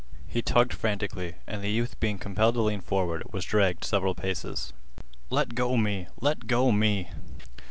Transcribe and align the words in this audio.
He 0.25 0.41
tugged 0.41 0.73
frantically, 0.73 1.35
and 1.45 1.63
the 1.63 1.69
youth 1.69 1.99
being 1.99 2.17
compelled 2.17 2.55
to 2.55 2.63
lean 2.63 2.81
forward 2.81 3.31
was 3.31 3.45
dragged 3.45 3.83
several 3.83 4.15
paces. 4.15 4.73
"Let 5.29 5.53
go 5.53 5.77
me! 5.77 6.07
Let 6.19 6.47
go 6.47 6.71
me!" 6.71 7.11